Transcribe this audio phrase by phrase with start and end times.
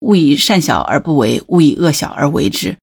[0.00, 2.76] 勿以善小而不为，勿以恶小而为之。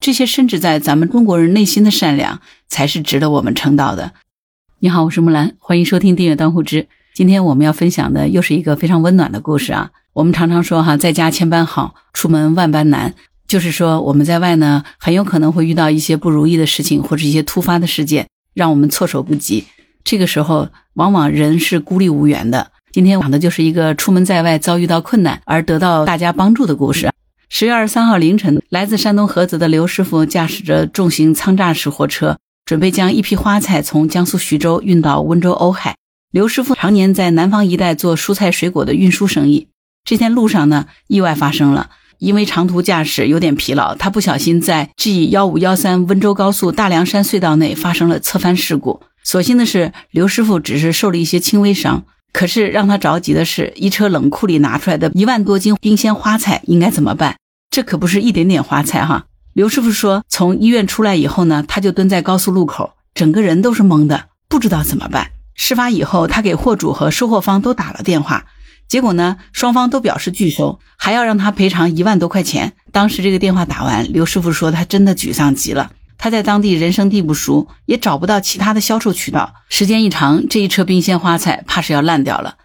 [0.00, 4.12] 这些深植在咱们中国人内心的善良，才是值得我们称道的。
[4.80, 6.86] 你好，我是木兰，欢迎收听订阅当户知。
[7.14, 9.90] 今天我们要分享的又是一个非常温暖的故事啊。
[10.12, 13.14] 我们常常说哈，在家千般好，出门万般难，
[13.46, 19.64] 就是说我们在外呢，很有可能会遇到一些不如意的事情，或者一些突发的事件，让我们措手不及。
[20.04, 22.72] 这个时候，往往人是孤立无援的。
[22.98, 27.08] 今天讲的就是一个出门在外遭遇到困难而得到大家帮助的故事。
[27.48, 35.94] 十月二十三号凌晨，来自山东菏泽的刘师傅驾驶着重型舱炸式货车，准备将一批花菜从江苏徐州运到温州瓯海。
[36.32, 39.68] 刘师傅常年在南方一带做蔬菜水果的运输生意。
[40.04, 49.02] 这天路上呢，意外发生了，因为长途驾驶有点疲劳，他不小心在 G 幺五幺三温州高速大凉山隧道内发生了侧翻事故。
[49.22, 52.04] 所幸的是，刘师傅只是受了一些轻微伤。
[52.32, 57.36] 可是让他着急的是，一车冷库里拿出来的一万多斤冰鲜花菜应该怎么办？
[57.70, 59.26] 这可不是一点点花菜哈。
[59.54, 65.32] 刘师傅说，从医院出来以后呢，他就蹲在高速路口，整个人都是懵的，不知道怎么办。
[65.54, 68.44] 事发以后，他给货主和收货方都打了电话，
[68.88, 72.74] 结果呢，双方都表示拒收，还要让他赔偿一万多块钱。
[72.92, 75.90] 当时这个电话打完，刘师傅说他真的沮丧极了。
[76.18, 79.54] 他在当地人生地不熟，也找不到其他的销售渠道。
[79.68, 82.56] 时间一长，这一车冰鲜花菜怕是要烂掉了。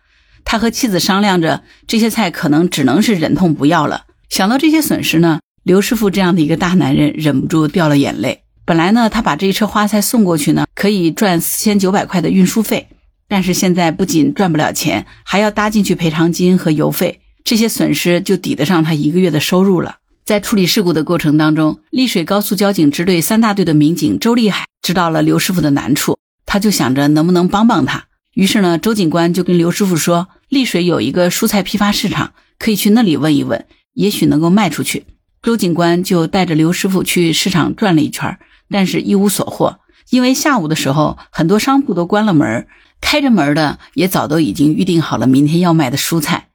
[0.43, 4.05] 他和妻子商量着，这些菜可能只能是忍痛不要了。
[4.29, 8.41] 想到这些损失呢，刘师傅这样的一个大男人忍不住掉了眼泪。
[8.65, 12.87] 本来呢，他把这一车花菜送过去呢，可以赚四千九百块的运输费。
[13.27, 19.97] 但是现在不仅赚不了钱，还要搭进去赔偿金和油费，这些损失就抵得上他一个月的收入了。
[20.25, 28.05] 在处理事故的过程当中，丽水高速交警支队三大队的民警周立海知道了刘师傅的难处，他就想着能不能帮帮他。
[28.33, 33.65] 于是呢，周警官就跟刘师傅说，丽水有一个蔬菜批发市场，可以去那里问一问，
[33.95, 35.05] 也许能够卖出去。
[35.41, 42.65] 周警官就带着刘师傅去市场转了一圈，但是一无所获，因为下午的时候很多商铺都关了门，
[43.01, 46.47] 开着门的也早都已经预定好了明天要卖的蔬菜。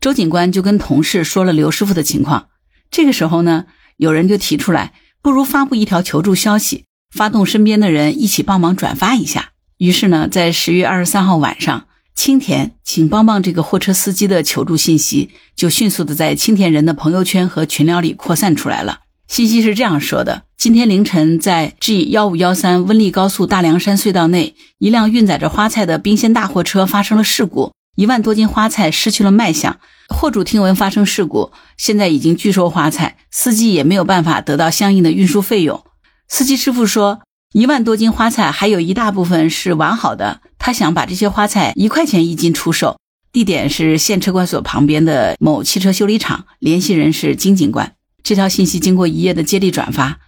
[0.00, 2.46] 周警官就跟同事说了刘师傅的情况。
[2.90, 3.66] 这个时候呢，
[3.96, 6.84] 有人就提出来，不如发布一条求助消息，
[7.14, 9.50] 发动身边的人一起帮忙转发一下。
[9.78, 19.00] 于是呢，在十月二十三号晚上，青田请帮帮这个货车司机的求助信息就迅速的在青田人的朋友圈和群聊里扩散出来了。
[19.28, 29.80] 信息是这样说的：今天凌晨，在 G 幺五幺三温丽高速大凉山隧道内，一辆运载着花菜的冰鲜大货车发生了事故，一万多斤花菜失去了卖相。
[30.08, 35.82] 货主听闻发生事故，现在已经拒收花菜，司机也没有办法得到相应的运输费用。
[36.28, 37.22] 司机师傅说，
[37.52, 43.00] 一万多斤花菜还有一大部分是完好的，他想把这些花菜一块钱一斤出售，
[43.32, 47.94] 地点是县车管所旁边的某汽车修理厂，联系人是金警官。
[48.22, 50.18] 这条信息经过一夜的接力转发，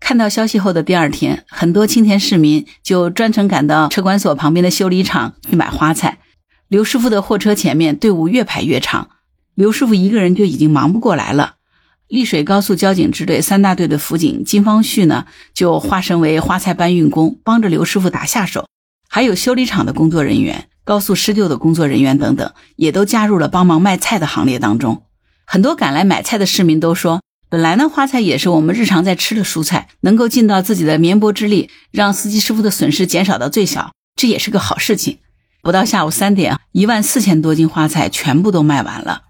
[0.00, 6.20] 看到消息后的第二天，很多青田市民就专程赶到车管所旁边的修理厂去买花菜。
[6.68, 9.08] 刘师傅的货车前面队伍越排越长。
[9.54, 11.54] 刘师傅一个人就已经忙不过来了，
[12.08, 15.24] 丽水高速交警支队三大队的辅警金方旭呢，
[15.54, 18.66] 就化身为花菜搬运工，帮着刘师傅打下手。
[19.08, 25.04] 还有修理厂的工作人员、高速施救的工作人员等等，也都加入了帮忙卖菜的行列当中。
[25.46, 35.16] 很多赶来买菜的市民都说，本来呢，花菜也是我们日常在吃的蔬菜，能够尽到自己的绵薄之力，让司机师傅的损失减少到最小，这也是个好事情。
[35.62, 39.22] 不到下午三点，一万四千多斤花菜全部都卖完了。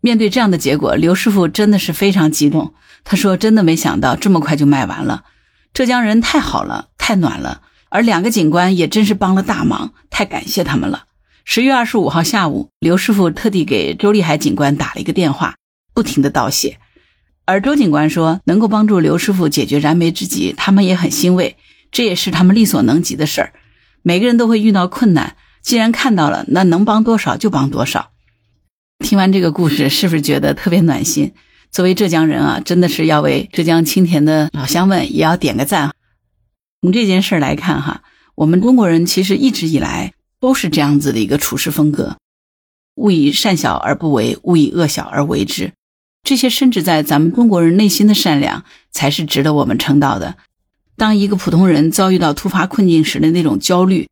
[0.00, 2.74] 面对这样的结果，刘师傅真的是非常激动。
[3.04, 5.24] 他说：“真的没想到这么快就卖完了，
[5.72, 7.62] 浙江人太好了，太暖了。
[7.88, 11.04] 而两个警官也真是帮了大忙，太感谢他们了。”
[11.44, 15.56] 十月二十五号下午，刘师傅特地给周立海警官打了一个电话，
[15.92, 16.78] 不停的道谢。
[17.44, 21.58] 而周警官说：“能够帮助刘师傅解决燃眉之急，他们也很欣慰，
[21.90, 23.52] 这也是他们力所能及的事儿。
[24.00, 28.10] 每个人都会遇到困难，既然看到了，那能帮多少就帮多少。”
[29.00, 31.32] 听完这个故事，是不是觉得特别暖心？
[31.72, 35.90] 作为浙江人啊，真的是要为浙江青田的老乡们也要点个赞。
[36.82, 38.02] 从这件事来看，哈，
[38.36, 42.18] 我们中国人其实一直以来都是这样子的一个处事风格：
[42.94, 45.72] 勿以善小而不为，勿以恶小而为之。
[46.22, 50.36] 这些深植在咱们中国人内心的善良，才是值得我们称道的。
[50.96, 54.06] 当一个普通人遭遇到突发困境时的那种焦虑，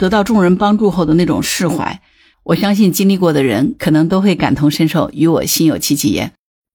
[0.00, 2.00] 得到众人帮助后的那种释怀。
[2.42, 6.32] 我相信经历过的人可能都会感同身受，与我心有戚戚焉。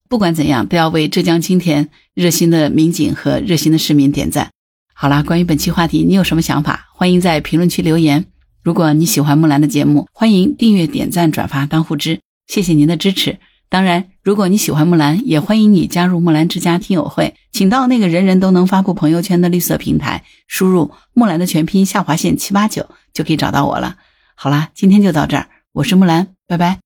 [0.08, 4.52] 不管怎样，都要为浙江青田热心的民警和热心的市民点赞。
[4.94, 6.86] 好啦，关于本期话题，你有什么想法？
[6.94, 8.28] 欢迎在评论区留言。
[8.62, 12.20] 如果你喜欢木兰的节目，欢迎订阅、点赞、转发、当护知。
[12.46, 13.40] 谢谢您的支持。
[13.76, 23.98] 当然，如果你喜欢木兰，也欢迎你加入木兰之家听友会，请到那个人人都能发布朋友圈的绿色平台，输入木兰的全拼下划线七八九就可以找到我了。
[24.34, 26.85] 好啦，今天就到这儿，我是木兰，拜拜。